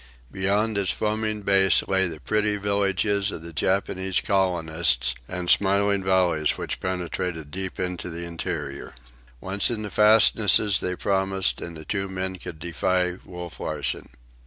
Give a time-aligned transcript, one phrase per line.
[0.31, 6.57] Beyond its foaming base lay the pretty villages of the Japanese colonists and smiling valleys
[6.57, 8.95] which penetrated deep into the interior.
[9.39, 14.09] Once in the fastnesses they promised, and the two men could defy Wolf Larsen.